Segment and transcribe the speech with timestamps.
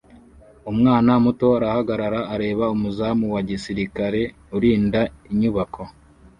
[0.71, 4.21] Umwana muto arahagarara areba umuzamu wa gisirikare
[4.57, 5.81] urinda inyubako